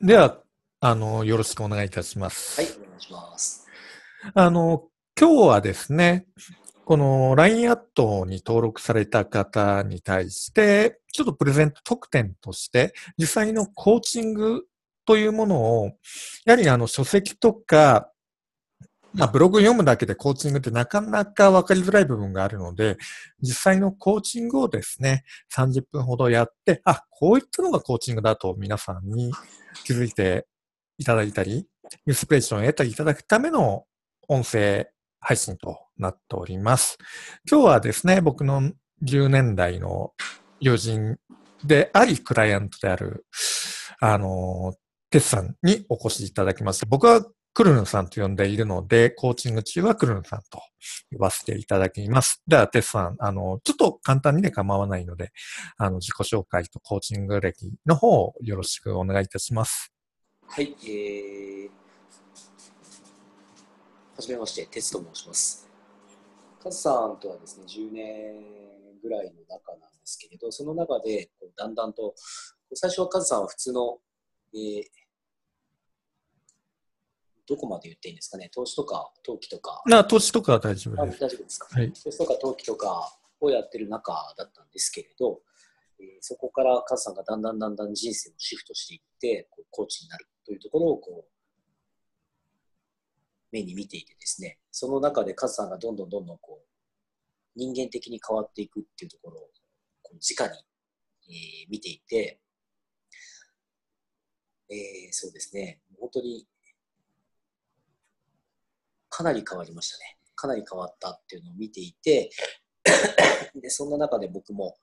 [0.00, 0.42] では、
[0.80, 2.60] あの、よろしくお願いいたします。
[2.60, 3.66] はい、お願いします。
[4.34, 4.84] あの、
[5.18, 6.26] 今日はですね、
[6.84, 14.64] この LINE アットに登録された方に対して、ちょっとプレゼント特典として、実際のコーチング
[15.06, 15.92] というものを、
[16.44, 18.10] やはりあの書籍とか、
[19.16, 22.98] まあ、ブログ読むだけでコーチングってなかなかわかりづらい部分があるので、
[23.40, 25.24] 実際のコーチングをですね、
[25.54, 29.32] 30分ほどやって、あ、こういったのがコーチングだと皆さんに
[29.84, 30.46] 気づいて
[30.98, 31.66] いただいたり、
[32.06, 33.84] インスピレーションを得ていただくための
[34.28, 36.98] 音声配信となっております。
[37.50, 38.70] 今日はですね、僕の
[39.02, 40.12] 10年代の
[40.60, 41.16] 友人
[41.64, 43.24] であり、クライアントである、
[43.98, 44.74] あの、
[45.10, 46.86] テスさんにお越しいただきました。
[46.86, 47.24] 僕は
[47.56, 50.60] クルヌさんと呼んでいるので、コーチング中はクルヌさんと
[51.10, 52.42] 呼ばせていただきます。
[52.46, 55.32] では、テスさん、あの、ちょっと簡単にで構わないので、
[55.78, 59.90] あの、自己紹介とコーチング歴の方をよろしくお願いいたします。
[60.46, 61.68] はい、えー、
[64.16, 65.66] はじめまして、鉄と申します。
[66.62, 68.34] カズさんとはですね、10年
[69.02, 72.14] ぐらいの中なんですけれど、その中でこうだんだんと、
[72.74, 73.96] 最初はカズさんは普通の、
[74.52, 75.05] えー
[77.46, 81.20] どこまで言っていいんですかね、投資とか投機とか、な、投資とかは大丈あ夫です。
[81.20, 81.92] 大丈夫ですか、はい。
[81.92, 85.40] 投資とか投機とかをやってる中だったんですけれど、
[86.00, 91.30] えーそこからカズさんがだんだんだんだん人生をシフトしていって、こうコーチになるというところをこう
[93.52, 96.66] 目に見ていてですね、その中でカズさんがどんどんどんどんこう
[97.58, 99.40] 人間的に変わっていくっていうところを
[100.02, 100.48] こう直
[101.28, 102.40] に、えー見ていて、
[104.68, 104.76] えー
[105.12, 106.46] そうですね、本当に
[109.16, 110.18] かなり変わりましたね。
[110.34, 112.28] かなり変わったっていうのを見ていて、
[113.56, 114.76] でそんな中で僕も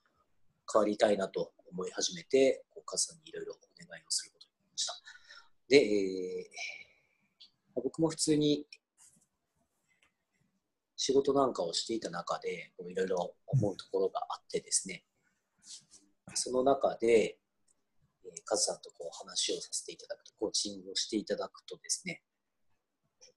[0.74, 4.94] 変わりたいなと思い始めて、こうカズさんにいろいろお願いをすることになりました。
[5.68, 6.84] で、えー
[7.76, 8.68] 僕も普通に
[10.96, 15.06] 仕事なんかをしていた中で、いろいろ思うところがあってですね、
[16.34, 17.38] その中で、
[18.26, 22.24] えーカズさんとこう話をさせていただくと、コーチングをしていただくとですね、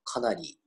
[0.05, 0.59] かなり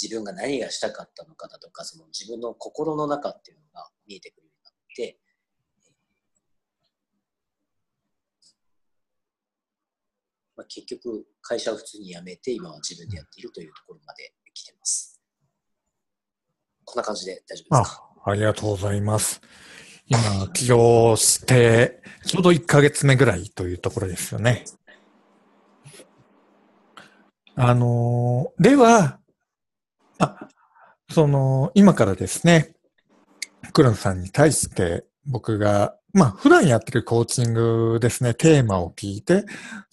[0.00, 5.18] 自分が何がしたかったのかだとか、その自分の心の中っていうのが見えてくるようになって、
[10.56, 15.20] まあ、結局、会社を普通に辞めて、今は自分でやっているというところまで来てます。
[16.84, 18.02] こんな感じで大丈夫ですか？
[18.24, 19.40] あ、りがとうございます。
[20.06, 24.64] 今、起業して、ちょうど1ヶ月目ぐらいというところですよね。
[27.54, 29.18] あのー、では、
[30.18, 30.48] あ、
[31.10, 32.74] その、今からですね、
[33.72, 39.44] クランさんに対して僕が、まあ、普段やってるコーチングですね、テーマを聞いて、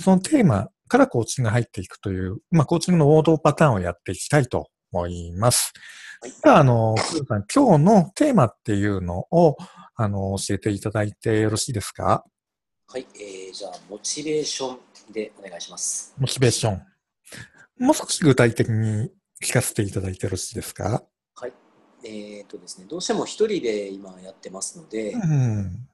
[0.01, 5.73] そのテーマからコーチングが入っていくという、まあ、コーチングの王道パターンをやっていきたいと思います。
[6.43, 9.57] では、あの、クルさん、今日のテーマっていうのを、
[9.95, 12.23] あの、教えていただいてよろしいですか？
[12.87, 14.77] はい、えー、じゃあ、モチベーション
[15.11, 16.13] でお願いします。
[16.17, 16.81] モチベーション。
[17.79, 19.11] もう少し具体的に
[19.43, 21.03] 聞かせていただいてよろしいですか？
[21.35, 21.53] はい。
[22.05, 25.87] えーとですね、どうしても一人で今やってますので、うん。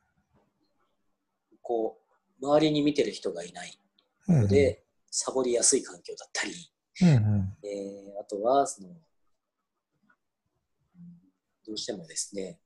[1.62, 2.00] こ
[2.42, 3.78] う、周りに見てる人がいない
[4.28, 6.54] うんので、サボりやすい環境だったり、
[7.02, 7.68] うんうん。
[7.68, 8.98] えーあとは、その、うん
[11.66, 12.60] どうしてもですね、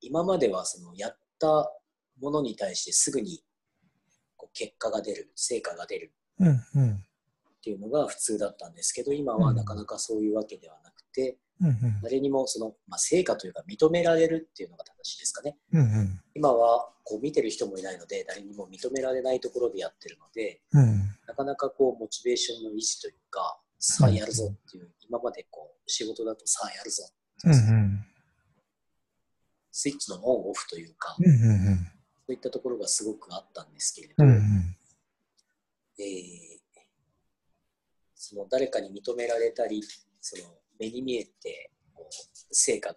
[0.00, 1.70] 今まではそのやった
[2.20, 3.42] ものに対してすぐに
[4.36, 7.04] こう結果が出る、成果が出るうんうん。
[7.66, 11.76] っていうのが普通だったんですけど、今はなかなかそういうわけではなくて、うんうん。
[12.00, 15.56] 誰にもその、まあ、成果というか認められるっていうのが正しいですかね。
[15.72, 16.20] うんうん。
[16.36, 20.98] 今はこう見てる人もいないので、誰にも認められないところでやってるので、うん。
[21.26, 27.02] なかなかこうモチベーションの維持というか、さあやるぞっていう、今までこう仕事だとさあやるぞ、
[27.46, 28.04] うんうん。
[29.72, 31.30] スイッチのオンオフというか、うんう
[31.72, 31.88] ん
[32.28, 34.30] そういったところがすごくあったんですけれど、うん。
[34.30, 34.76] うん
[35.98, 36.45] えー
[38.28, 39.80] その誰かに認められたり、
[40.20, 40.42] その
[40.80, 42.14] 目に見えてこう
[42.50, 42.96] 成果が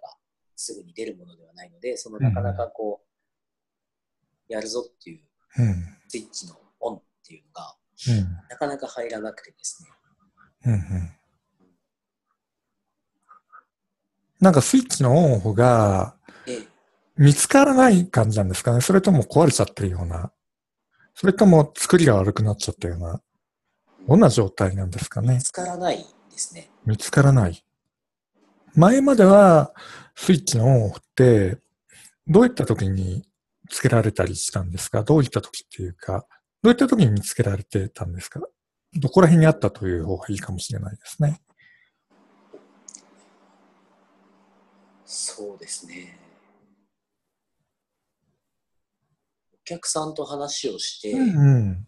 [0.55, 3.01] すぐに出るものではないので、そのなかなかこ
[4.49, 5.19] う、やるぞっていう
[5.59, 5.65] うん。
[5.65, 5.75] うん
[6.11, 7.75] スイッチのオンっていうのが、
[8.07, 8.33] うん。
[8.49, 9.89] なかなか入らなくてですね、
[10.65, 11.11] うんうん。
[14.39, 16.15] なんかスイッチのオンオフが
[16.47, 16.67] えー
[17.17, 20.31] 見つからない感じなんですかねそれとも壊れちゃってるような
[21.13, 23.21] それとも作りが悪くなっちゃったような
[24.09, 25.35] どんな状態なんですかね？
[25.35, 26.03] 見つからないで
[26.39, 26.71] すね。
[26.83, 27.63] 見つからない。
[28.73, 29.71] 前までは
[30.15, 31.59] スイッチのオンオフって
[32.25, 33.23] どういった時に
[33.69, 35.03] つけられたりしたんですか？
[35.03, 36.25] どういった時っていうか、
[36.63, 38.41] どういった時に見つけられてたんですか？
[38.95, 41.39] どこら辺にあったという方がいいかもしれないですね。
[45.05, 46.17] そうですね。
[49.53, 51.85] お客さんと話をして、うんうん。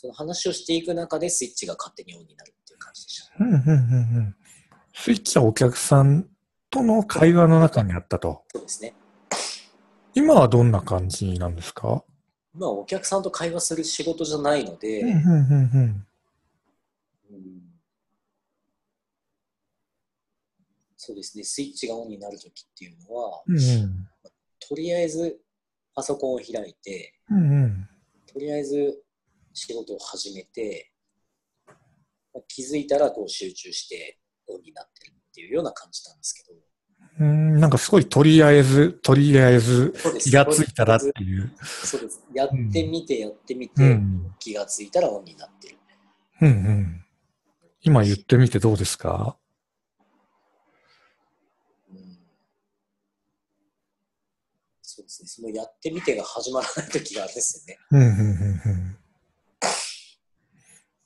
[0.00, 3.34] その話をしていく中でスイッチが勝手にオンになるっていう感じでした。
[3.38, 4.36] うんうんうんうん。
[4.94, 6.26] スイッチはお客さん
[6.70, 8.44] との会話の中にあったと。
[8.50, 8.94] そうですね。
[10.14, 12.02] 今はどんな感じなんですか？
[12.54, 16.06] まあ、お客さんと会話する仕事じゃないので、うんうんうんうん。
[17.32, 17.66] うん
[20.96, 24.08] そうですね、スイッチがオンになるときっていうのは、うんうん。
[24.66, 25.38] とりあえず
[25.94, 27.88] パソコンを開いて、うんうん。
[28.32, 29.02] とりあえず
[29.66, 30.90] 仕事を始めて、
[31.66, 34.18] まあ気づいたらこう集中して
[34.48, 36.58] オンになってるっていうような感じなんですけど、
[37.20, 41.52] うん、なんかすごいとりあえず、とりあえず気がついたらっていう。
[41.62, 42.22] そうです。
[42.32, 44.34] やってみて、やってみうて、ん。
[44.38, 45.76] 気がついたらオンになってる。
[46.40, 47.04] うんうん。
[47.82, 49.36] 今言ってみてどうですか？
[51.90, 52.18] うん
[54.82, 58.89] そうですね、そのやってみてが始まらない時がですよね。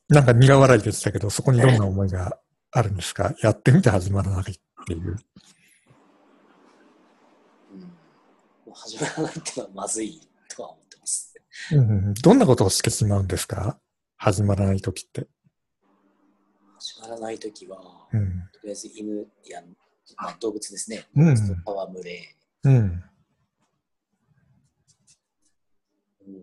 [0.08, 2.38] なんか苦笑いでしたけど、そこにどんな思いが
[2.70, 3.34] あるんですか？
[3.42, 4.44] やってみて始まらないっ
[4.86, 5.16] ていう。
[7.72, 7.86] うん、も
[8.68, 11.34] う始まらないっていうのはまずいとは思ってます。
[11.72, 13.78] うんどんなことをしてしまうんですか？
[14.16, 15.26] 始まらないときって。
[16.78, 17.80] 始まらない時は、
[18.12, 18.42] うん。
[18.52, 19.62] とりあえず犬や、
[20.18, 21.40] まあ、動物ですね、うんれ、
[22.64, 22.74] うん。
[22.74, 22.78] う
[26.30, 26.34] ん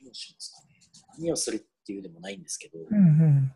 [0.00, 0.68] 何をしますかね。
[1.18, 3.52] 何をするっていうでもないんですけど、うんうん。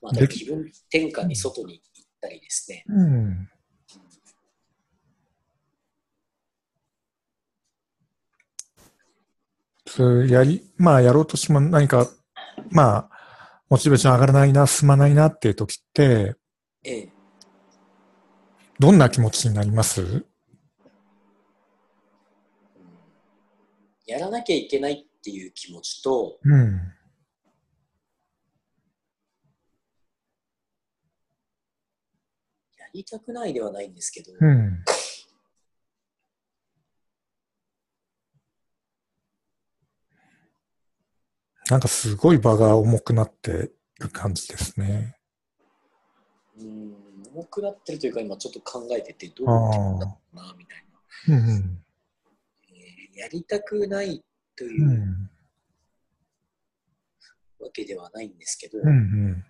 [0.00, 2.84] まあ、気分転換に外に行ったりですね。
[2.88, 3.48] うん。
[9.86, 12.06] それやり、まあやろうとしても何か、
[12.70, 13.10] まあ、
[13.70, 16.36] モチベーション上がらないな、進まないなっていう時って、
[16.84, 17.12] ええ、
[18.78, 20.26] どんな気持ちになりますうん
[24.08, 26.76] やらなきゃいけないっていう気持ちと、うん。
[32.78, 34.82] やりたくないではないんですけど、うん。
[41.70, 45.18] なんかすごい場が重くなってる感じですね。
[46.58, 46.94] うん
[47.34, 50.84] 重くなってるというか、今ちょっと考えてて、どうなっろうな、みたい
[51.28, 51.84] な、うんうん。
[53.18, 54.24] えーやりたくない
[54.56, 55.30] といううん
[57.60, 59.44] わけではないんですけど、うんうん。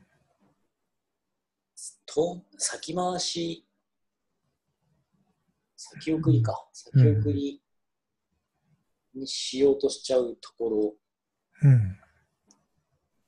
[2.06, 3.66] と先回し、
[5.76, 7.62] 先送りか、先送り
[9.14, 10.94] にしようとしちゃうところ
[11.62, 11.92] うん。
[11.92, 11.94] っ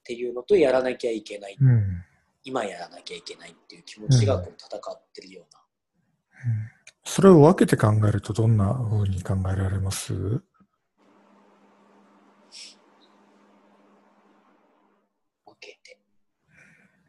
[0.03, 2.05] ていうのと、やらなきゃいけない、うん。
[2.43, 5.61] 今やらなきゃいけないっていう気持ちがこう戦ってるような。
[7.05, 10.43] それを分けて考えるとどんな風に考えられます？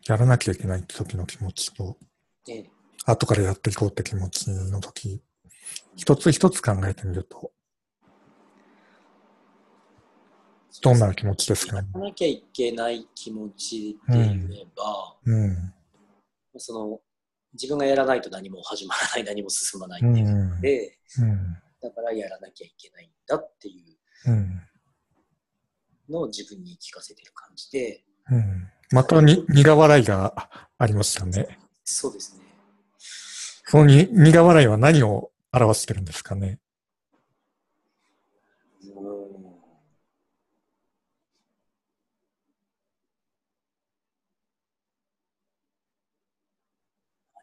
[0.08, 1.96] やらなきゃいけない時の気持ちと、
[2.46, 2.70] で
[3.06, 5.22] 後からやっていこうって気持ちの時、
[5.96, 7.52] 一つ一つ考えてみると、
[10.82, 11.78] どんな気持ちですか？
[11.78, 15.74] やらなきゃいけない気持ちで言えば、うん。
[16.58, 17.00] その
[17.54, 20.62] 自分がやらないと何も始まらない、何も進まないっうていうのん。
[20.62, 21.58] で、うん。
[21.82, 23.84] だからやらなきゃいけないんだってい
[24.26, 24.62] ううん。
[26.10, 28.70] のを自分に聞かせてる感じで、うん。
[28.92, 31.58] またに苦笑いがありましたね。
[31.84, 32.42] そうですね。
[33.66, 36.60] そのに苦笑いは何を表してるんですかね。
[38.84, 39.42] うん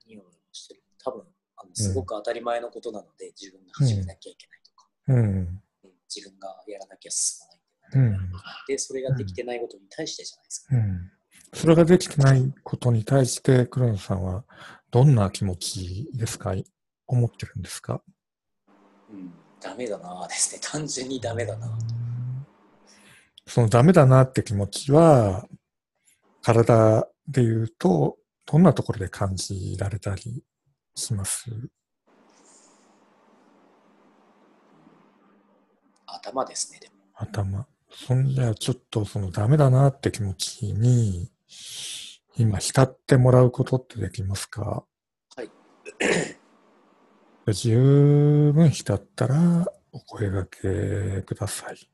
[0.06, 1.22] 何をしてる多分
[1.56, 5.18] あのすごく当たり前のことなので、自分が始めなきゃいけないとか、うん。
[5.18, 5.62] うん
[6.14, 7.38] 自分がやらなきゃ進
[7.92, 8.18] まない
[8.66, 10.76] で、それができてないことに対してじゃないですか。
[10.76, 11.10] うん。
[11.52, 14.44] それができてないことに対して、黒野さんは
[14.90, 16.54] どんな気持ちですか？
[17.06, 18.02] 思ってるんですか
[19.10, 20.60] うん、ダメだなぁですね。
[20.62, 21.78] 単純にダメだな。
[23.46, 25.46] そのダメだなって気持ちは、
[26.42, 28.16] 体で言うと、
[28.46, 30.42] どんなところで感じられたり
[30.98, 31.50] します
[36.06, 36.94] 頭ですね、でも。
[37.14, 37.66] 頭。
[37.90, 41.30] そんじゃちょっとそのダメだなって気持ちに、
[42.36, 44.84] 今浸ってもらうことってできますか？
[45.36, 45.50] はい。
[47.52, 51.90] 十分浸ったらお声掛けください。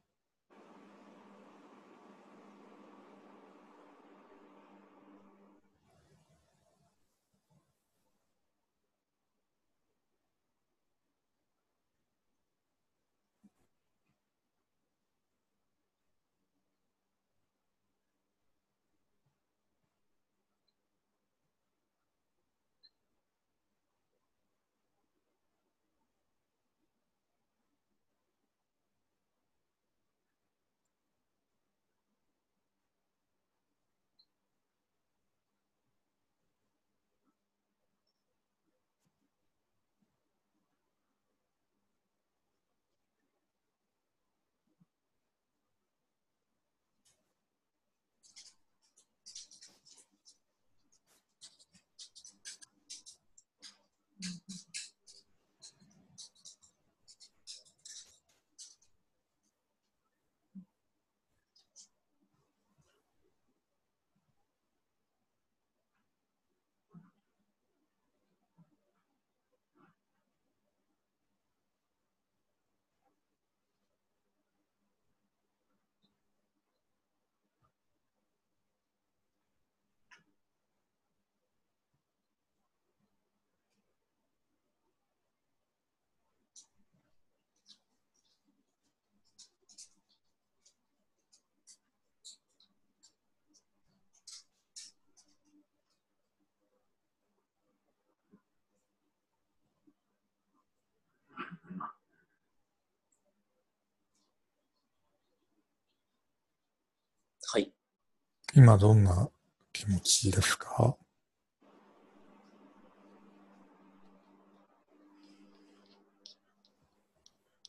[108.57, 109.29] 今どんな
[109.73, 110.97] 気持ちですか？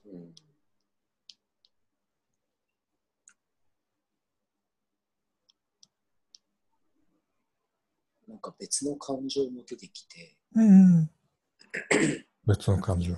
[0.06, 0.36] うん。
[8.28, 11.10] なんか別の感情も出てきて、うん。
[12.46, 13.16] 別の感情。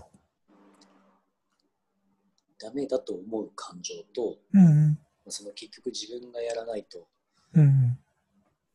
[2.59, 4.97] ダメだと思う感情と、うん。
[5.27, 7.05] その結局自分がやらないと
[7.53, 7.99] うん。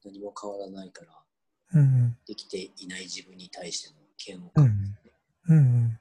[0.05, 1.13] 何も変わらないから、
[1.75, 2.17] うん。
[2.27, 4.65] できていない自分に対しての嫌悪感、
[5.49, 5.57] うん。
[5.57, 5.99] うん。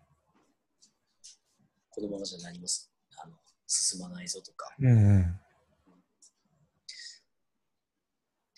[1.90, 3.36] このままじゃ何もすあの
[3.68, 5.22] 進まないぞとかうん。
[5.22, 5.25] っ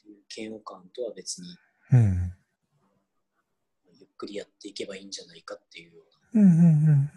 [0.01, 1.57] ていう嫌悪感とは別に
[1.91, 2.33] うん。
[3.99, 6.03] ゆっくりやっていけばいいんじゃないかっていうよ
[6.33, 6.49] うなうん。
[6.49, 6.51] う
[6.91, 7.11] ん。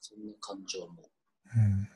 [0.00, 1.10] そんな感情も
[1.54, 1.88] うん。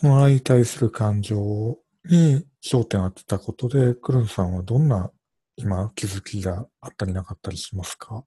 [0.00, 5.12] その相対する感情に焦点を当てたことで、クルンさんはどんな
[5.56, 8.16] 今気づきがあったりなかったりしますか？
[8.16, 8.24] うん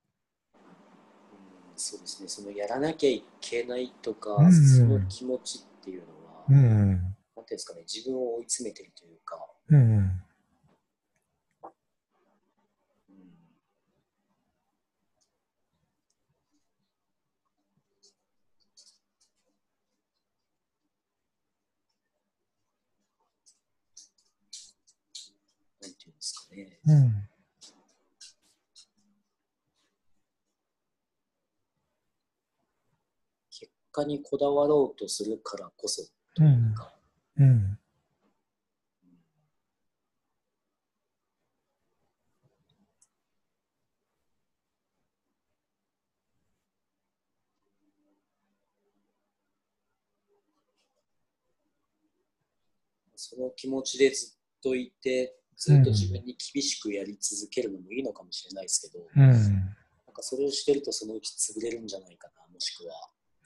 [1.75, 6.91] そうですね、そのやらなきゃいけないとか、うんその気持ちっていうのは、うん。
[6.91, 9.38] なんていうんですかね、自分を追い詰めてるというか、
[9.69, 9.77] うん。
[9.77, 10.22] うん
[25.81, 27.29] ていうんですかね、うん。
[33.49, 36.03] 結果にこだわろうとするからこそ
[36.35, 36.93] というか、
[37.37, 37.47] うん。
[37.47, 37.79] うん。
[53.15, 59.21] その気持ちでずっといて、ずっと自分に厳しくやり続けるのもいいのかもしれないですけど、うん。
[59.21, 62.93] なんかそれをしてるとそのうち潰れるんじゃないかな、もしくは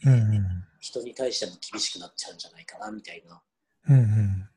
[0.05, 0.63] うん。
[0.79, 3.41] 人に対しても厳しくなっちゃうんじゃないかなみたいな。
[3.89, 4.49] うん。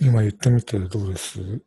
[0.00, 1.40] 今言ってみてどうです？
[1.40, 1.62] うん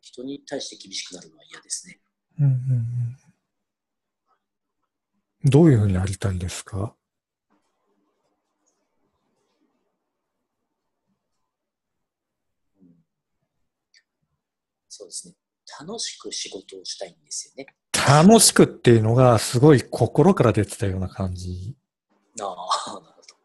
[0.00, 2.00] 人に対して厳しくなるのは嫌ですね。
[2.40, 3.27] うんうんうん
[5.48, 6.94] どういうふうにやりたいですか？
[12.80, 12.88] うん
[14.88, 15.34] そうですね。
[15.80, 17.66] 楽しく仕事をしたいんですよね。
[17.92, 21.76] 楽しくっていうのがすごい心から出てたような感じ。
[22.40, 23.36] ああ、なるほど。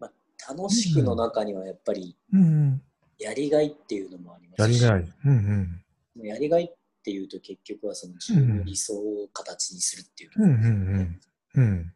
[0.00, 2.82] まあ、楽しくの中にはやっぱり、うん。
[3.18, 5.14] やりがいっていうのもありますし、やりがい。
[5.24, 5.82] うん
[6.16, 6.26] うん。
[6.26, 6.74] やりがいっ
[7.06, 10.98] ていうと結局はその自分の理想を形にするっていうとこうんう
[11.54, 11.86] ろで、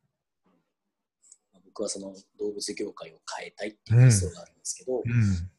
[1.66, 5.50] 僕はその動物業界を変えたいっていう理想があるんですけど、うん。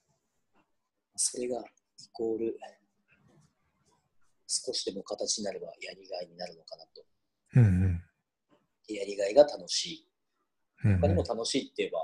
[1.18, 1.64] それがイ
[2.14, 2.58] コール
[4.48, 7.04] 少しでも形になればやりがいになるのかなと。
[7.56, 8.04] うんうん。
[8.88, 10.08] でやりがいが楽しい。
[10.86, 12.00] うん他にも楽しいって言えば、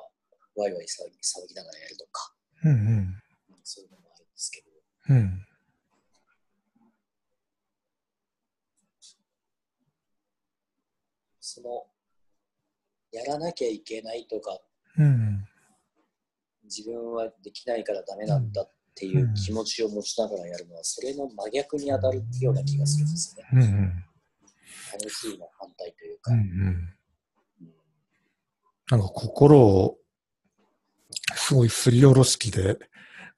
[0.61, 2.33] ワイワイ騒ぎ騒ぎながらやるとか、
[2.65, 3.23] うんうん
[3.63, 4.67] そういうのもあるんですけど、
[5.09, 5.17] うん。
[5.17, 5.47] うん。
[11.57, 11.85] その、
[13.11, 14.59] やらなきゃいけないとか、
[14.97, 15.43] うん。
[16.65, 23.43] 自分はできないからダメなんだっていう気持ちを持ちながらやるのは、それの真逆に当たるような気がするんですね。
[23.53, 24.05] うんうん。
[24.93, 26.31] 楽しいの反対というか。
[26.31, 26.45] うんうん。
[26.45, 26.93] うん
[28.89, 29.97] なんか心を、
[31.35, 32.77] すごいすりおろし器で、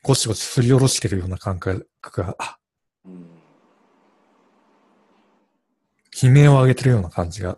[0.04, 2.60] ゴシゴシすりおろしてるような感覚が、あ
[3.04, 3.40] うん
[6.22, 7.58] 悲鳴を上げてるような感じが、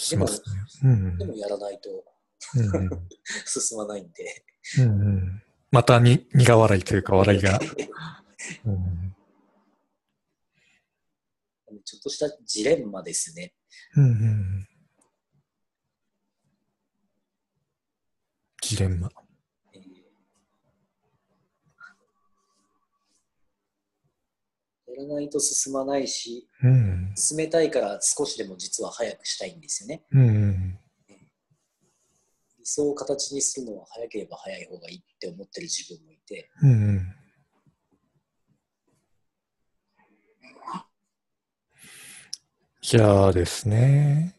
[0.00, 0.42] します
[0.82, 0.90] ね。
[0.90, 2.04] うんでもやらないと
[3.46, 4.44] 進まないんで、
[4.78, 4.86] うんう
[5.20, 5.42] ん
[5.72, 7.58] またに苦笑いというか笑いが。
[8.64, 9.14] うん
[11.84, 13.54] ちょっとしたジレンマですね。
[13.96, 14.68] うんうん
[18.62, 19.10] ジレンマ。
[19.74, 27.12] えーやらないと進まないし、うん。
[27.16, 30.02] 進めたいから少しでも実は早くしたいんですよね。
[30.12, 30.28] うん。
[30.28, 30.78] うん
[32.58, 37.14] 理想を形にするのは早ければ早い方がいいって思ってる自分もいて、うんうん。
[42.82, 44.36] じゃあですね、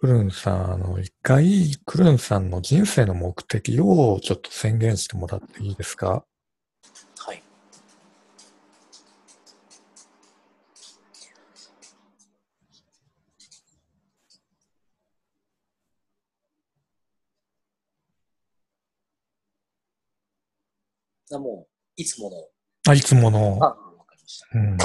[0.00, 6.24] クルンさん、あの、一回、クルンさんの人生の目的をちょっと宣言してもらっていいですか
[7.18, 7.42] はい。
[7.42, 7.50] あ
[21.38, 22.36] もう、いつもの、
[22.88, 24.46] あ、いつものあ、、わかりました。
[24.54, 24.78] うん、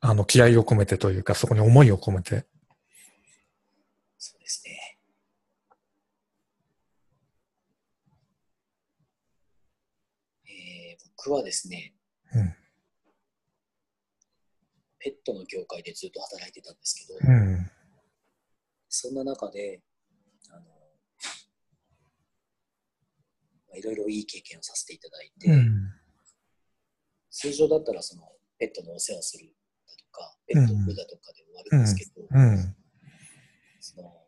[0.00, 2.46] あの、気合を込めてというか、そこに思いを込めて。
[4.18, 4.98] そうですね。
[10.46, 11.94] えー僕はですね、
[12.34, 12.54] うん
[14.98, 17.70] ペットの業界でずっと働いてたんですけど、うん。
[18.88, 19.80] そんな中で、
[20.50, 20.60] あの、
[23.65, 25.92] まあいろいろいい経験をさせていただいて、うん。
[27.30, 28.22] 通常だったらその
[28.58, 29.46] ペットのお世話する
[29.86, 32.76] だとか、ペットフーだとかで終わるんですけど、うん。
[33.80, 34.26] その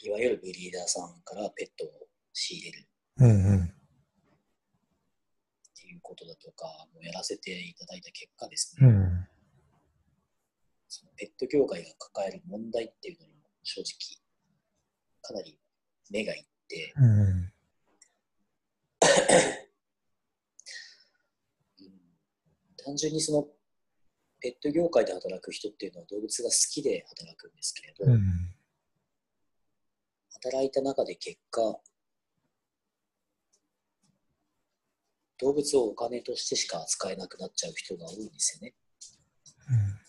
[0.00, 3.28] いわゆるブリーダーさんからペットを仕入れるうん。
[3.28, 3.64] うん。
[3.64, 3.68] っ
[5.76, 9.26] ていうことだとかもやらせていただいた結果ですね、うん。
[10.88, 14.18] そのペット業界が抱える問題っていうのにも正直
[15.22, 15.58] かなり
[16.10, 17.04] 目がいって、うん。
[17.04, 17.52] うん
[22.88, 23.46] 単純にその
[24.40, 28.22] ペット業界で働く人っていうのは動物が好きで働くんですけれど、うん。
[30.42, 31.60] 働いた中で結果
[35.40, 38.74] 動物をお金としてしか扱えなくなっちゃう人が多いんですよね。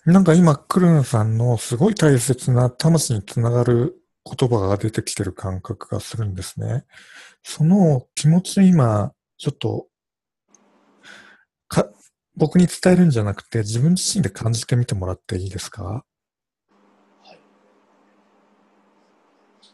[0.05, 6.85] なんか今、クルンさんのすごい大切な魂につながる言葉が出てきてる感覚がするんですね。
[7.43, 9.87] その気持ちを今、ちょっと、
[11.67, 11.89] か、
[12.39, 15.84] 僕に伝えるんじゃなくて、自分自身で感じてみてもらっていいですか？
[15.84, 16.06] は
[17.34, 17.38] い、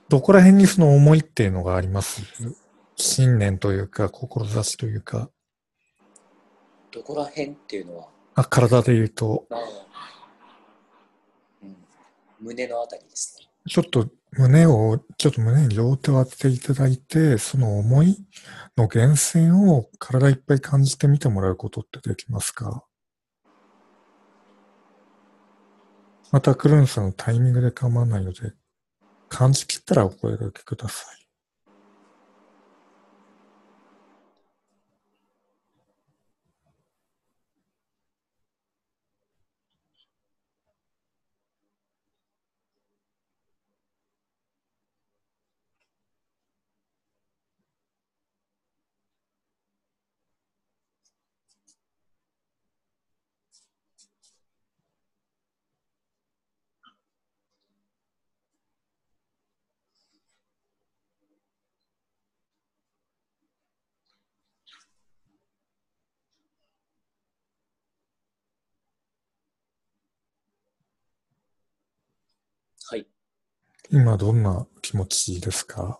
[0.09, 2.23] どこら辺にその思いっていうのがあります？
[2.95, 5.29] 信念というか、志というか、
[6.91, 9.45] どこら辺っていうのは、あ、体で言うと、
[11.61, 11.75] うん、
[12.39, 13.47] 胸のあたりですね。
[13.69, 18.17] ちょっと胸を、ちょっと胸に両手を当てていただいて、その思い
[18.75, 22.83] の源泉を体いっぱい感じてみてもらうことってできますか？
[26.31, 28.51] またクルンさんのタイミングで構わないので、
[29.29, 31.24] 感じきったらお声掛けください。
[72.87, 73.07] はい。
[73.89, 75.99] 今どんな気持ちですか？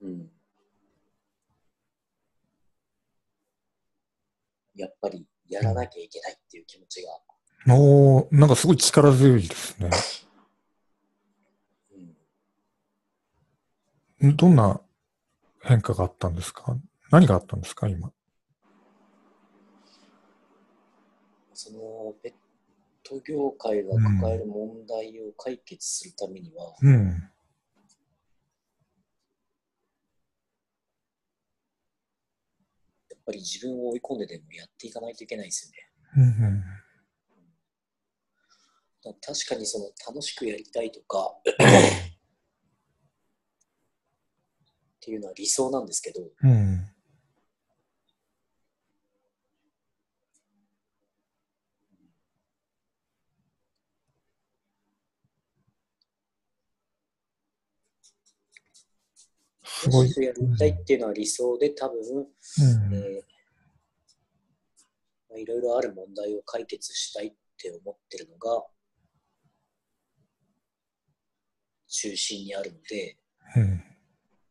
[0.00, 0.30] うん。
[4.74, 9.90] やっぱりやらなきゃいけないっていう気持ちが、おー、なんかすごい力強いですね。
[14.22, 14.80] うん、どんな
[15.60, 16.76] 変化があったんですか？
[17.10, 18.10] 何があったんですか今？
[21.52, 22.32] そのペッ
[23.12, 27.28] ト業界が抱える問題を解決するためには、うん。
[33.10, 35.70] やっぱり自分を追い込んででもやっていかないといけないです
[36.16, 36.32] うんよね。
[36.46, 36.62] うん
[39.04, 41.52] 確かにその楽しくやりたいとか っ
[45.00, 46.86] ていうのは理想なんですけど、うん。
[59.92, 62.94] ごいやりたいっていうのは理想で多分、うん。
[62.94, 63.32] えー
[65.32, 68.64] まあいろいろある問題を解決したいって思ってるのが
[71.88, 73.16] 中心にあるので、
[73.56, 73.84] うん。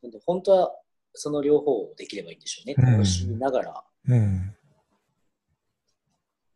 [0.04, 0.72] なんで本当は
[1.14, 2.76] その両方できればいいんでしょうね。
[2.78, 4.56] うん楽しみながらうん。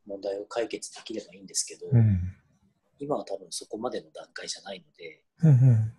[0.07, 2.19] 問題を解決できればいいんですけど、うん。
[2.99, 5.93] 今は多分そこまでの段階じゃないので、うん。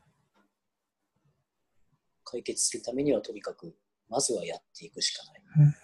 [2.37, 3.75] 解決するためにはとにかく
[4.11, 5.43] まずはやっていくしかない。
[5.61, 5.75] うんで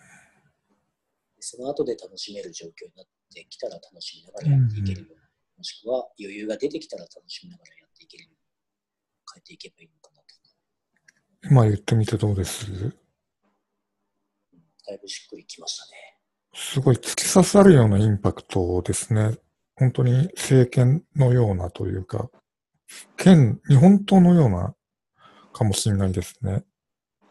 [1.41, 5.17] その後で楽しめる状況になってきたら楽しみながらやっていけるように、
[5.57, 8.38] もしくは余裕が出てきたら楽しみながらやっていけるように
[9.35, 10.27] 変えていけばいいのかなと。
[11.51, 12.71] 今言ってみてどうです？
[12.71, 12.91] うん
[14.87, 16.19] だいぶしっくりきましたね。
[16.55, 19.38] すごい突き刺さるようなインパクトですね。
[19.77, 22.31] 本当に政権のようなというか、
[23.17, 24.75] 県、日本刀のような
[25.53, 26.65] かもしれないですね。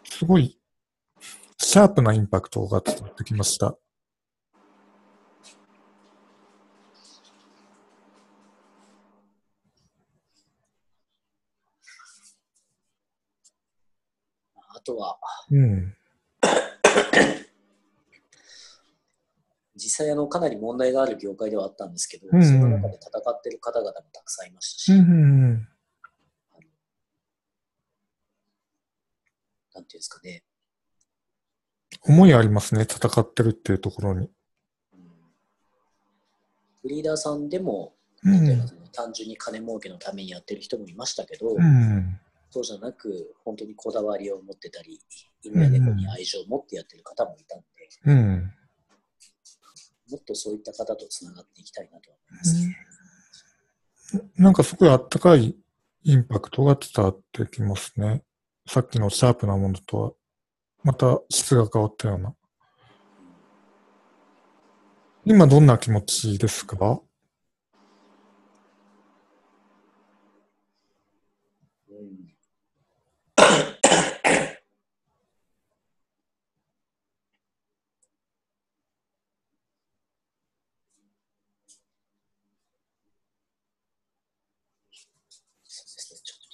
[0.04, 0.58] すごい、
[1.58, 3.78] シャープなインパクトが伝わってきました。
[14.74, 15.20] あとは、
[15.52, 15.96] うん。
[19.76, 25.02] 実際あのかなり問題がある業界ではあったんですけど、うんその中で戦ってる方々もたくさんいましたし、うん。
[25.04, 25.06] あ
[25.58, 25.71] の
[29.74, 30.44] なんていうんですかね、
[32.04, 32.84] 思いありますね。
[32.84, 34.28] 戦ってるっていうところに。
[34.28, 34.32] うん
[36.84, 38.68] ブリーダーさんでも、うん。
[38.92, 42.20] 単純に金儲けのためにやってる人もいましたけど、うん。
[42.50, 45.00] そうじゃなく、本当にこだわりを持ってたり、
[45.44, 47.66] 犬や猫に愛情を持ってやってる方もいたんで、
[48.06, 48.54] うん。
[50.10, 52.78] もっとそういった方とつながっていきたいなとは思いますね。
[54.38, 55.56] なんかすごいあったかい
[56.04, 58.24] インパクトが伝わってきますね。
[58.74, 60.14] さっきのシャープなものとは、
[60.86, 62.34] また質が変わったような。
[65.26, 67.02] 今どんな気持ちですか、 ちょっ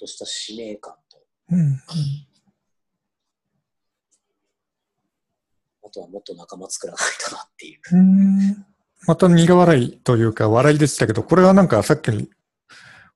[0.00, 0.96] とした使命感。
[1.50, 1.80] と、うん。
[5.84, 7.80] あとはもっと仲間作らないとなっていう。
[7.92, 8.66] うん
[9.06, 12.28] また苦笑いというか笑いでしたけど、これはなんかさっきに、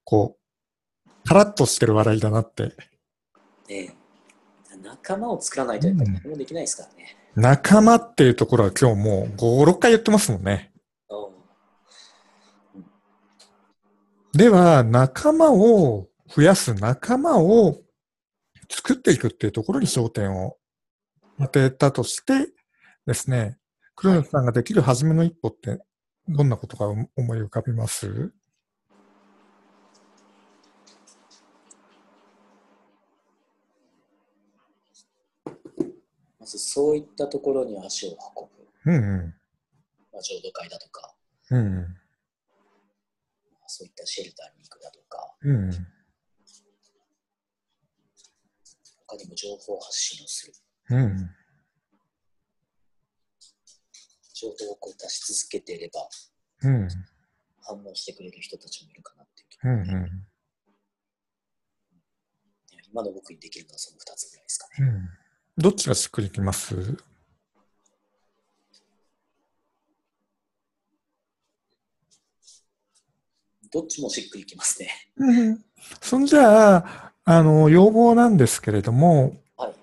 [0.04, 0.38] こ
[1.06, 2.64] う、カラッとしてる笑いだなって。
[2.64, 2.72] ね
[3.68, 3.94] え
[4.82, 7.16] 仲間を作らないとやっぱり何もできないですからね。
[7.34, 10.72] 仲間っていうところは今日もう5、6回言ってますもんね。
[11.10, 11.32] うん
[14.34, 17.82] では、仲間を増やす仲間を
[18.74, 20.56] 作っていくっていうところに焦点を
[21.38, 22.48] 当てたとして
[23.06, 23.58] ですね、
[23.94, 25.78] 黒野さんができる初めの一歩って
[26.26, 27.06] どんなことが思
[27.36, 28.32] い浮かびます？
[36.40, 38.96] まずそういったところに足を運ぶ。
[38.96, 39.34] うん
[40.12, 41.14] まあ、浄土会だとか、
[41.50, 41.58] うん。
[41.58, 41.84] うんまあ
[43.66, 45.70] そういったシェルターに行くだとか、うん。
[49.12, 50.54] 他にも情報発信をする。
[50.90, 51.30] うん。
[54.32, 56.08] 情報をこう出し続けていれば
[56.62, 56.88] うん。
[57.60, 59.78] 反応してくれる人たちもいるかなっていうとこうん。
[59.80, 60.26] ろで、うん。
[62.90, 64.88] 今の僕にできるのはその2つぐらいですかね。
[65.58, 65.62] うん。
[65.62, 66.96] どっちがしっくりきます？
[73.70, 74.90] どっちもしっくりきますね。
[75.16, 75.64] うん。
[76.00, 79.74] そんじゃあ、あの、要望なんですけれども、はい。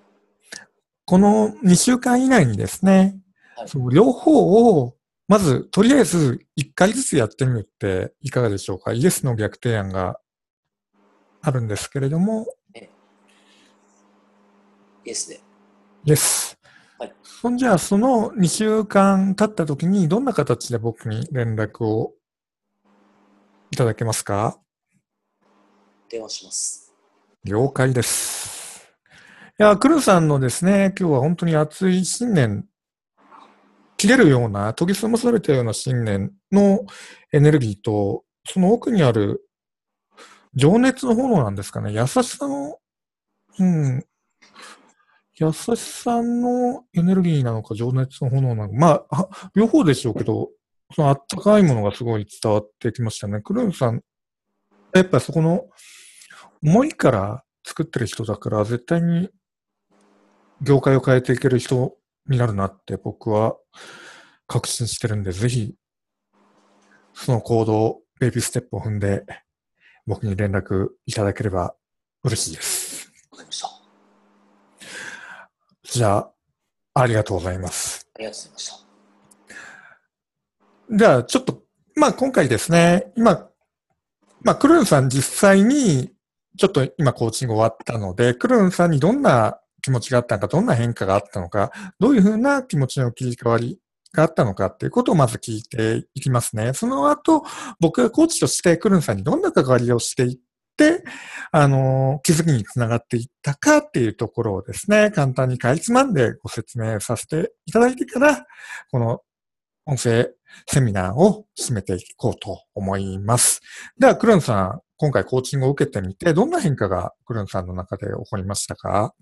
[1.06, 3.20] この2週間以内にですね、
[3.56, 4.94] はいその両方を、
[5.28, 8.92] まず、とりあえず1回ずつやってみるっていかがでしょうか？
[8.94, 10.18] イエスの逆提案が
[11.42, 12.46] あるんですけれども、
[15.04, 15.40] イエスで。
[16.04, 16.58] イエス。
[16.98, 22.14] はいそんじゃあ、その2週間経った時に、どんな形で僕に連絡を
[23.70, 24.58] いただけますか？
[26.08, 26.89] 電話します。
[27.44, 28.86] 了解です。
[29.58, 32.66] いや、クルーさんのですね、今日は本当に熱い信念、
[33.96, 36.80] 切れるような、研ぎ澄まされたような信念の
[37.32, 39.40] エネルギーと、その奥にある
[40.54, 42.78] 情熱の炎なんですかね、優しさの、
[43.58, 44.04] うん、
[45.36, 50.50] 優しさのエネルギーなのか、情熱の炎なのか、まあ、両方でしょうけど、
[50.94, 53.40] そのあったかいものがすごい伝わってきましたね。
[53.40, 54.02] クルーンさん、
[54.94, 55.64] やっぱそこの
[56.62, 59.30] 思いから作ってる人だから、絶対に
[60.60, 61.96] 業界を変えていける人
[62.28, 63.56] になるなって僕は
[64.46, 65.74] 確信してるんで、ぜひ、
[67.14, 69.24] その行動、ベイビーステップを踏んで、
[70.06, 71.74] 僕に連絡いただければ
[72.24, 73.12] 嬉しいです。
[73.30, 73.68] わかりました。
[73.68, 73.70] あ
[75.82, 76.32] じゃあ、
[76.94, 78.00] ありがとうございます。
[78.20, 78.76] りがとうございました。
[80.96, 81.62] じゃあ、ちょっと、
[81.96, 83.48] まあ今回ですね、今、
[84.42, 86.12] まあクルーンさん実際に、
[86.58, 93.78] ちょっと今コーチング終わったので、クルンさんにどんな気持ちがあったのか、どんな変化があったのか、どういうふうな気持ちの切り替わり
[94.12, 96.72] があったのかっていうことをまず聞いていきますね。
[96.74, 97.44] その後、
[97.80, 100.38] 僕がコーチとしてクルンさんにどんな関わりをしていっ
[100.76, 101.04] て、
[101.52, 108.46] あの、気づきにつながっていったかっていうところをですね、簡単にかいつまんでご説明させていただいてから、
[108.90, 109.20] この
[109.86, 110.30] 音声
[110.68, 113.60] セミナーを進めていこうと思います。
[113.98, 119.14] では、クルンさん、今回コーチングを受けてみて、どんな変化がクルンさんの中で起こりましたか？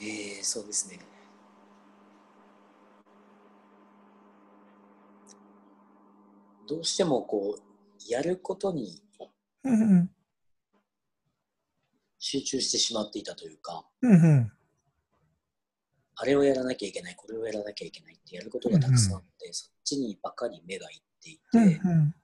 [0.00, 0.98] えー、そうですね。
[6.66, 7.62] どうしてもこう、
[8.10, 9.02] やることに。
[12.18, 14.52] 集中してしまっていたというか、うんうん。
[16.16, 22.14] あれをやらなきゃいけない、これをやらなきゃいけないってやることがたくさんあって、そっちにばかり目がいっていて、うんうん。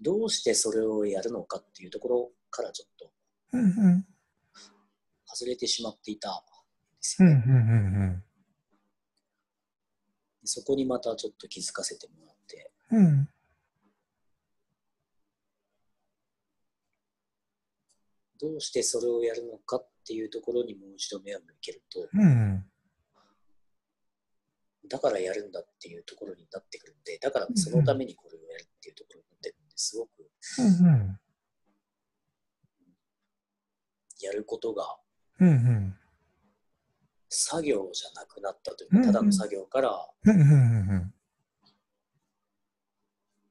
[0.00, 3.10] どうしてそれをやるのかっていうところからちょっと。
[5.26, 6.40] 外れてしまっていたんで
[7.00, 8.22] すよね。
[10.44, 12.70] そこにまたちょっと気づかせてもらって。
[18.38, 22.64] どうしてそれをやるのかっていうところにもう一度目を向けると、うん。
[24.88, 29.26] だからやるんだっていうところになってくるんで、だからそのためにこれをやるっていうところに
[29.98, 31.18] なってくるんですごくうん。
[34.22, 34.96] やることが
[35.40, 35.48] うん。
[35.48, 35.96] うん。
[37.28, 40.40] 作業じゃなくなったというか、ただの作業からうん。
[40.40, 41.12] うん。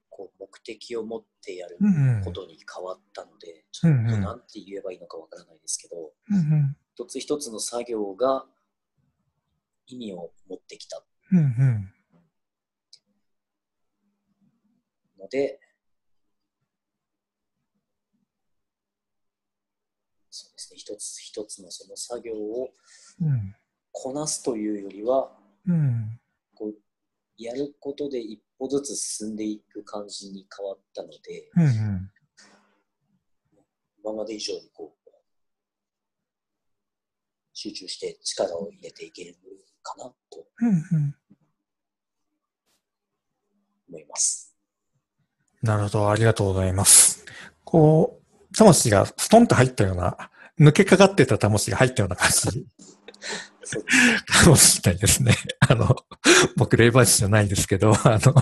[0.09, 2.21] こう目的を持ってやるうん。
[2.23, 6.75] ことに変わったので、ちょっとなんて言えばいいのかわからないですけど、うん。
[6.95, 8.45] 一つ一つの作業が
[9.87, 11.91] 意味を持ってきたうん。
[15.19, 15.59] ので、そうで
[20.75, 22.69] 一つ一つのその作業を
[23.21, 23.55] うん。
[23.91, 25.31] こなすというよりは、
[25.65, 26.19] うん。
[26.53, 26.73] こう
[27.37, 32.11] やることで一歩ずつ進んでいく感じに変わったので、うん。
[34.03, 35.11] 今まで以上にこう
[37.53, 39.35] 集中して力を入れていける
[39.81, 41.15] かなとうん。
[43.89, 44.53] 思います。
[45.61, 47.25] なるほど、ありがとうございます。
[47.63, 50.29] こう、魂がストンと入ったような、
[50.59, 52.65] 抜けかかってた魂が入ったような感じ
[54.25, 55.33] かもしれないですね。
[55.67, 55.95] あの、
[56.55, 58.33] 僕、霊媒師じゃないですけど、あの、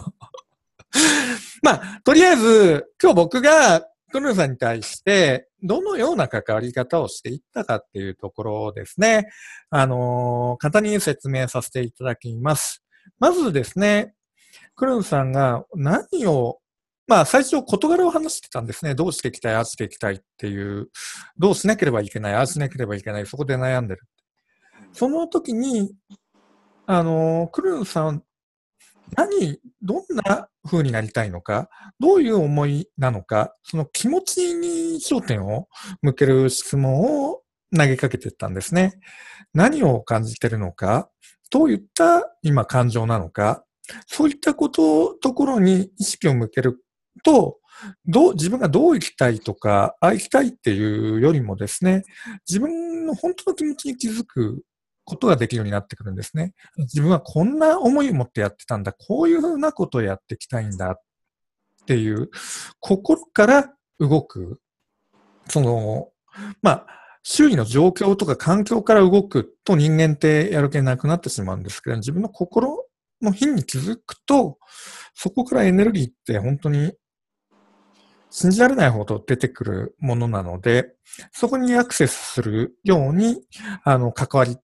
[1.63, 9.27] まあ、とりあえず、今日僕がクルーさんに対して、どのような関わり方をしていったかっていうところですね。
[9.69, 12.83] あの、簡単に説明させていただきます。
[13.19, 14.13] まずですね、
[14.75, 16.59] クルーさんが何を、
[17.07, 18.95] まあ、最初、事柄を話してたんですね。
[18.95, 20.89] どうしていきたい、ああしていきたいっていう、
[21.37, 24.01] どうしなければいけない、ああしなければいけない、そこで悩んでる。
[24.93, 25.93] その時に、
[26.85, 28.23] あの、クルーンさん、
[29.15, 35.67] 何、どんな風になりたいのか、どういう思いなのか、その気持ちに焦点を
[36.01, 37.41] 向ける質問を
[37.75, 38.93] 投げかけてったんですね。
[39.53, 41.09] 何を感じてるのか、
[41.51, 43.65] どういった今感情なのか、
[44.07, 46.82] そういったこと、ところに意識を向ける
[47.23, 47.59] と、
[48.05, 52.03] どう、自分がどう生きたいとか、ああ生きたいっていうよりもですね、
[52.47, 54.63] 自分の本当の気持ちに気づく
[55.05, 56.53] ことができるようになってくるんですね。
[56.77, 61.01] 自分はこんな思いを持ってやってたんだ、こういうふうなことをやっていきたいんだっ
[61.85, 62.29] ていう、
[62.79, 64.59] 心から動く、
[65.49, 66.09] その、
[66.61, 66.87] まあ、
[67.23, 72.85] 周囲の状況とか環境から動くと人間ってやる気なくなってしまうんですけど、自分の心
[73.21, 74.57] の品に気づくと、
[75.13, 76.93] そこからエネルギーって本当に
[78.35, 80.95] 信じられないほど出てくるものなので、
[81.31, 83.43] そこにアクセスするように、
[83.83, 84.57] あの、関わり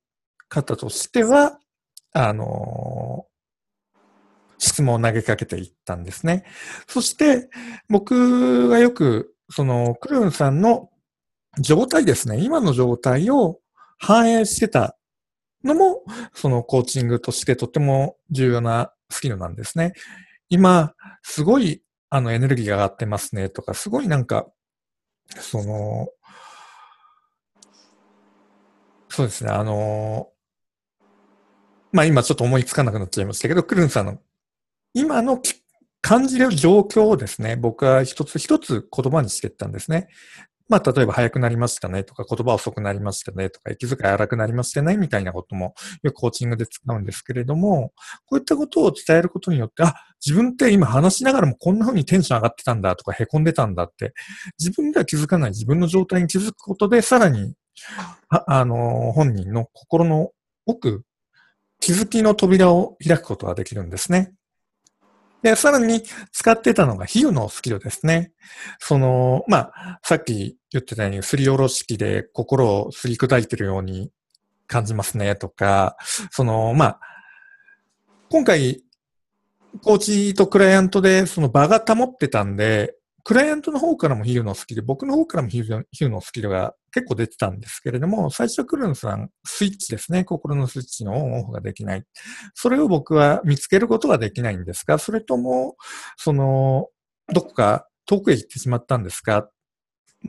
[0.48, 1.60] 方としては、
[2.12, 3.28] あの、
[4.58, 6.46] 質問を投げかけていったんですね。
[6.88, 7.52] そして、
[7.90, 10.90] 僕がよく、その、クルーンさんの
[11.60, 13.60] 状態ですね、今の状態を
[14.00, 14.98] 反映してた
[15.64, 16.04] のも、
[16.34, 19.94] そのコーチングとしてとても重要なスキルなんですね。
[20.50, 24.48] 今、すごい、あの、エネルギーが上がってますねとか、すごいなんか、
[25.38, 26.10] その、
[29.10, 30.30] そうですね、あの、
[31.92, 34.20] まあ今ちょっと思いつかなくなっちゃいましたけど、クルンさんの
[34.94, 35.42] 今の
[36.02, 40.08] 感じる状況をですね、僕は一つ一つ言葉にしていったんですね。
[40.70, 47.92] まあ、例えば早くなりましたねとか、言葉遅くなりましたねとか、息遣い荒くなりましたねみたいなこともよくコーチングで使うんですけれども、
[48.28, 54.14] こういったことを伝えることによって、あ、自分って今話しながらもこんな風にテンション上がってたんだとか、凹んでたんだって、
[54.60, 57.56] 自分では気づかない自分の状態に気づくことで、さらに、
[58.30, 60.30] あ、あの、本人の心の
[60.68, 61.04] 奥、
[61.80, 64.34] 気づきの扉を開くことができるんですね。
[65.42, 68.34] で、さらに使ってたのが比喩のスキルですね。
[68.80, 74.12] その、まあ、さっき言ってたように、すりおろし器で心をすり砕いてるように
[74.68, 75.98] 感じますねとか、
[76.32, 77.00] その、まあ、
[78.30, 78.84] 今回、
[79.84, 90.24] コーチとクライアントでその場が保ってたんで、クライアントの方からもヒューのスキル、僕の方からもヒューのスキルが結構出てたんですけれども、最初はクルンさん、スイッチですね。
[90.24, 92.04] 心のスイッチのオンオフができない。
[92.54, 95.76] それを僕は見つけることができないんですかそれとも、
[96.18, 96.88] その、
[97.34, 99.50] どこか遠くへ行ってしまったんですか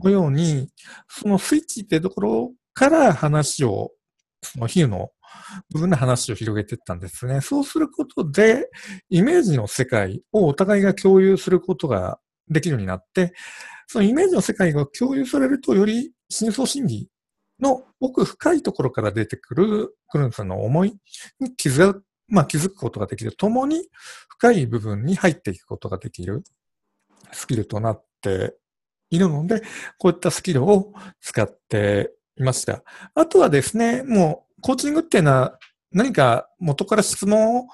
[0.02, 0.68] のように、
[1.08, 3.92] そのスイッチってところから話を、
[4.42, 5.10] そのヒューの
[5.72, 7.40] 部分で話を広げていったんですね。
[7.40, 8.68] そうすることで、
[9.08, 12.18] イメージの世界をお互いが共有することが
[12.50, 13.32] できるようになって、
[13.86, 17.08] そのイメージの世界が共有されると、より深層心理
[17.60, 20.94] の奥深いところから出てくるクルンさんの思い
[21.38, 23.32] に気づく、まあ、気づくことができる。
[23.34, 23.88] 共に
[24.28, 26.44] 深い部分に入っていくことができる
[27.32, 28.56] スキルとなって
[29.10, 29.62] いるので、
[29.98, 32.82] こういったスキルを使っていました。
[33.14, 35.58] あとはですね、もうコーチングっていうのは
[35.92, 37.66] 何か元から質問を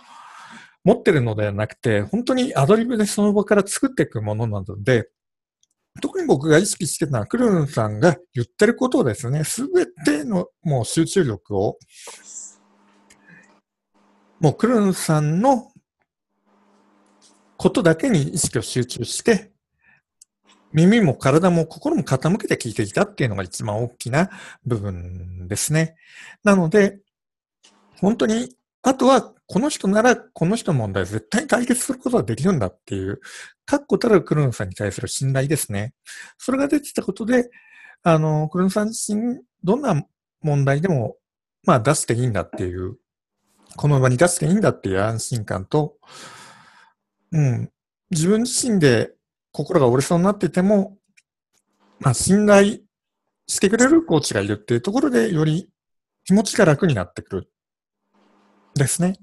[0.87, 5.11] 持ってるのではなくて、本当にアドリブでその場から作っていくものなので、
[6.01, 11.77] 特に僕が意識してたのは、クルンさんが言ってることをですね、すべてのもう集中力を、
[14.39, 15.73] もうクルンさんの
[17.57, 19.51] ことだけに意識を集中して、
[20.73, 24.31] 耳も体も心も傾けて聞いてきたっていうのが一番大きな
[24.65, 25.97] 部分ですね。
[26.45, 27.01] なので、
[28.01, 33.21] 本当にあとは、この人なら、この人の問題絶対に解決することができるんだっていう、
[33.65, 35.95] 確固たるクルーンさんに対する信頼ですね。
[36.37, 37.51] それが出てたことで、
[38.03, 40.05] あの、クルーンさん自身、どんな
[40.43, 41.17] 問題でも、
[41.63, 42.97] まあ出していいんだっていう、
[43.77, 45.97] この場に出していいんだっていう安心感と、
[47.33, 47.71] うん、
[48.11, 49.13] 自分自身で
[49.53, 50.97] 心が折れそうになってても、
[52.01, 52.79] まあ信頼
[53.47, 55.69] してくれるコーチがいるっていうところで、より
[56.25, 57.51] 気持ちが楽になってくる。
[58.75, 59.15] ですね。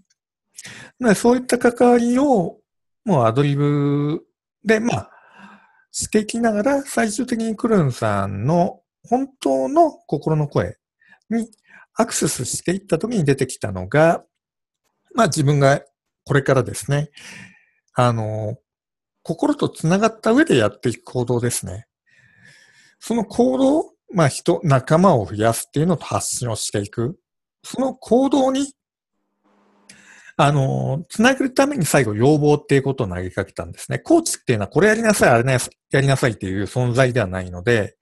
[1.16, 2.60] そういった関わりを、
[3.06, 4.24] もうアドリブ
[4.64, 5.10] で、まあ、
[5.92, 10.78] していきながら、最終的にクルンさんの本当の心の声
[11.30, 11.50] に
[11.96, 14.24] アクセスしていった時に出てきたのが、
[15.14, 15.82] まあ自分が
[16.26, 17.12] これからですね、
[17.94, 18.58] あの、
[19.22, 21.88] 心と繋がった上でやっていく行動ですね。
[23.00, 27.20] その行動、まあ人、仲間を増やすっていうのと発信をしていく。
[27.64, 28.74] その行動に
[30.46, 34.00] あの、つなげるために最後要望っていうことを投げかけたんですね。
[34.00, 37.96] コーチっていうのはこれやりなさい、あれなやりなさいっていう存在ではないので、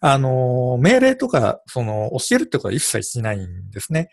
[0.00, 4.08] あの、命令とか、その、教えるってことは一切しないんですね。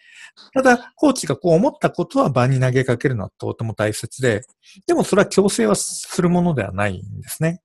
[0.53, 4.43] ただ、コーチがこう思ったことは場に投げかけるのはとても大切で、
[4.85, 7.63] でもそれは強制はするものではないんですね。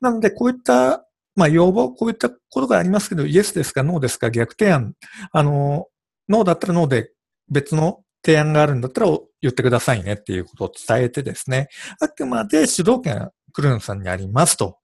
[0.00, 1.04] なので、こういった、
[1.36, 4.94] まあ、要望、こういったことがありますけど、イエスですか、ノーですか、逆提案。
[5.32, 5.86] あの、
[6.30, 7.12] ノーだったらノーで
[7.50, 9.06] 別の提案があるんだったら
[9.40, 11.68] 言ってくださいねっていうことを伝えてですね、
[12.00, 14.78] あくまで主導権クルーンさんにありますと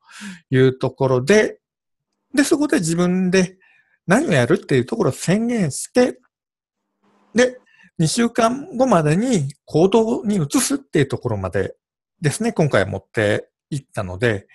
[0.51, 1.61] いうところで、
[2.35, 3.59] で、そこで自分で
[4.07, 6.19] 何をやるっていうところを宣言して、
[7.35, 7.59] で、
[7.99, 11.75] 2週間後までに行動に移すっていうところまで
[12.21, 14.47] ですね、今回持っていったので、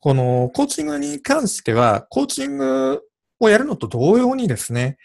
[0.00, 3.02] このコーチングに関しては、コーチング
[3.40, 4.98] をやるのと同様にですね、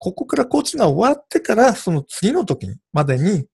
[0.00, 3.46] ここからコーチが終わってから、その次の時までに、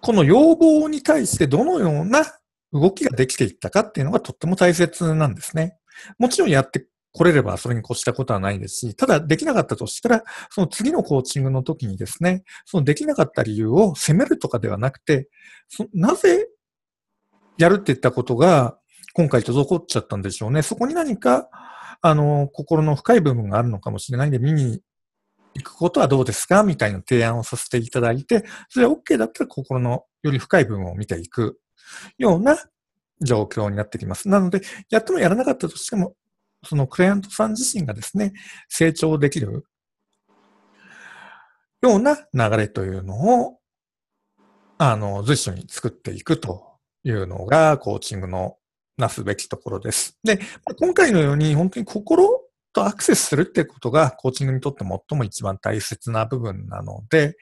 [0.00, 2.24] この要望に対してどのような
[2.72, 5.78] 動きができていったかっていうのがとっても大切なんですね。
[6.18, 15.30] もちろんやって来れればそれに越したことはないですし、ただできなかったとしたら、その次のコーチングの時にですね、そのできなかった理由を責めるとかではなくて、
[15.94, 16.48] なぜ
[17.56, 18.78] やるって言ったことが
[19.14, 20.60] 今回滞っちゃったんでしょうね。
[20.60, 21.48] そこに何か、
[22.02, 24.80] あの、心の深い部分があるのかもしれないんで、見に
[25.54, 26.62] 行くことはどうですか？
[26.62, 31.58] みたいな提案をさせていただいて、それは OK だったら心のより深い部分を見ていく
[32.18, 32.56] ような
[33.20, 34.28] 状況になってきます。
[34.28, 36.14] なので、やってもやらなかったとしても、
[36.64, 38.32] そのクライアントさん自身がですね、
[38.68, 39.64] 成長できる
[41.82, 43.58] ような流れというのを、
[44.78, 48.56] あの、随所に作っていくというのが、コーチングの
[48.96, 50.18] なすべきところです。
[50.22, 50.40] で、
[50.78, 57.36] 今回のように本当に心とアクセスするってことが、コーチングにとって最も一番大切な部分なので、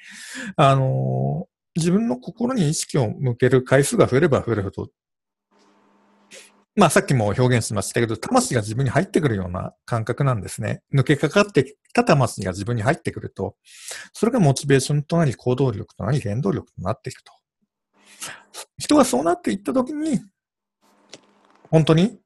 [0.57, 4.89] あの、自分の心に意識を向ける回数が増えれば増えるほど、
[6.75, 10.83] まあさっきも表現しましたけど、魂が自分に入ってくるような感覚なんですね。
[10.95, 13.57] 抜けかかってきた魂が自分に入ってくると、
[14.13, 17.33] それがモチベーションとなり行動力となり原動力となっていくと。
[18.79, 20.21] 人がそうなっていったときに、
[21.71, 22.19] 本当に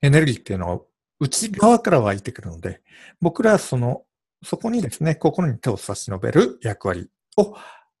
[0.00, 0.80] エネルギーっていうのは
[1.20, 2.80] 内側から湧いてくるので、
[3.20, 4.02] 僕らはその、
[4.42, 7.54] そこにですね、心に手を差し伸べる役割を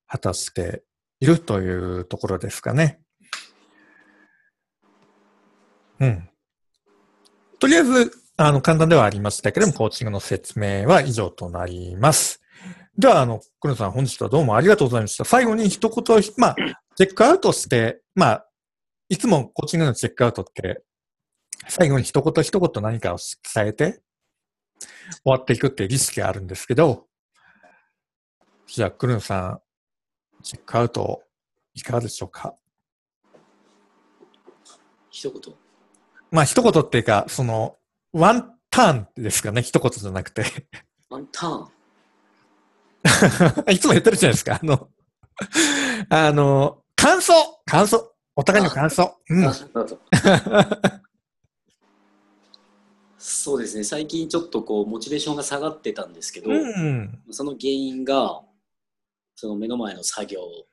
[0.06, 0.82] 果たして
[1.20, 3.00] いるというところですかね。
[6.00, 6.28] うん。
[7.58, 12.40] とりあえず、あの、簡単ではありましたけれども、コーチングの説明は以上となります。
[12.96, 15.26] では、あの、黒さん、本日はどうもありがとうございました。
[15.26, 16.56] 最後に一言、まあ、
[16.96, 18.46] チェックアウトして、まあ、
[19.10, 20.82] いつもコーチングのチェックアウトって、
[21.68, 23.18] 最後に一言一言何かを
[23.54, 24.02] 伝えて、
[25.24, 27.06] 終わっていくっていう儀式があるんですけど、
[28.66, 29.60] じゃあ、クルンさ
[30.40, 31.22] ん、チェックアウト、
[31.74, 32.54] いかがでしょうか？
[35.10, 35.54] 一言。
[36.30, 37.76] まあ、一言っていうか、その、
[38.12, 40.44] ワンターンですかね、一言じゃなくて。
[41.08, 41.70] ワンターン。
[43.72, 44.60] いつも言ってるじゃないですか。
[44.62, 44.88] あの、
[46.10, 47.32] あの、感想！
[47.66, 48.14] 感想！
[48.36, 49.18] お互いの感想。
[49.28, 49.52] うん、
[53.22, 58.40] そうですね、最近ちょっとこう、モチベーションが下がってたんですけど、うん、その原因が、
[59.34, 60.66] その目の前の作業を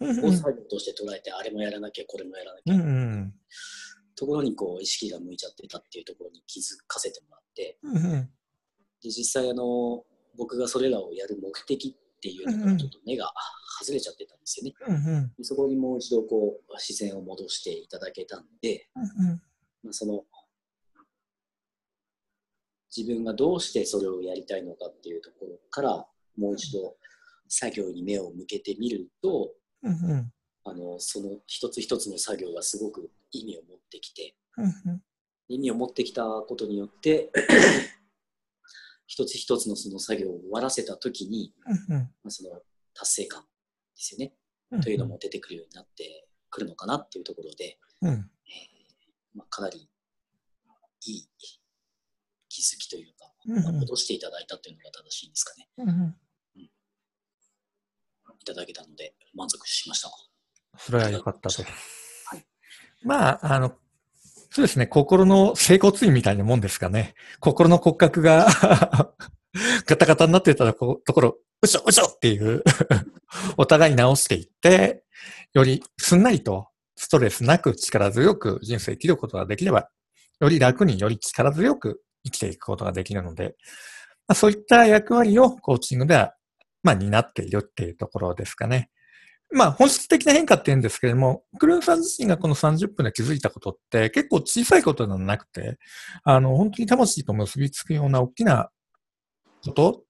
[0.00, 2.74] 作業として捉えて、あれもやらなきゃ、これもやらなきゃ。
[2.74, 3.34] うん
[4.16, 8.30] ところにこう意識が向いちゃってたっていうところに気づかせてもらって、うん、
[9.02, 10.04] で実際あの
[10.38, 13.32] 僕がそれらをやる目的っていうのがちょっと目が
[13.80, 19.42] 外れちゃってたんですよね、うんうん、そこにもう一度こう視線を戻していただけたんで、うんうん、
[19.82, 20.22] まあ、その
[22.96, 26.06] 自分がどうしてそれをやりたいのかっていうところから
[26.38, 26.96] もう一度
[27.48, 29.50] 作業に目を向けてみると、
[29.82, 30.32] うんうん、
[30.64, 34.34] あのその一つ一つの作業がすごく意味を持ってきて、
[35.48, 37.30] 意味を持ってきたことによって
[39.06, 41.52] 一つ一つのその作業を終わらせた時に、
[41.88, 42.62] まあ、その
[42.94, 43.48] 達成感で
[43.96, 44.34] すよね、
[44.82, 48.24] というのも出てくるようになってくるのかなっていうところで、えー、
[49.34, 49.88] まあ、かなり
[51.06, 51.28] いい
[52.54, 53.32] 気づきというか、
[53.64, 55.68] まあ、戻していただいたというのが正しいんですかね。
[55.78, 56.14] うん、
[56.60, 60.10] いただけたので満足しました。
[60.78, 61.62] それは良かったです。
[61.62, 62.46] はい、
[63.02, 63.70] まあ、あの、
[64.50, 67.14] そうですね、心の整骨院みたいなもんですかね。
[67.40, 68.46] 心の骨格が
[69.86, 72.62] ガタガタになってたところ、うしょうしょっていう
[73.58, 75.04] お互い直していって、
[75.54, 79.90] よりすんなりとストレスなく力強く人生生きることができれば、
[80.38, 83.56] より楽により力強く生きていくことができるので、
[84.26, 86.34] まあ、そういった役割をコーチングでは、
[86.82, 88.90] まあ、担っているっていうところですかね。
[89.50, 95.78] まあ、本質的な変化って言うんですけれども、クルーンさん自身がこの30分で気づいたことって結構小さいことではなくて、
[96.24, 98.70] あの、本当に魂と結びつくような大きな
[99.64, 100.02] こと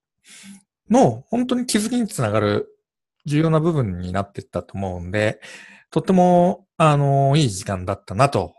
[0.89, 2.69] の本当に気づきにつながる
[3.27, 5.41] 重要な部分になっていったと思うんで、
[5.91, 8.55] とっても、あの、いい時間だったなと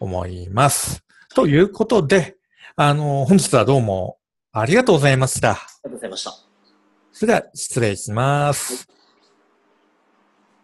[0.00, 1.04] 思います。
[1.34, 2.36] ということで、
[2.76, 4.18] あの、本日はどうも
[4.50, 5.52] ありがとうございました。
[5.52, 6.32] ありがとうございました。
[7.12, 8.86] それでは失礼します。
[8.88, 8.93] はい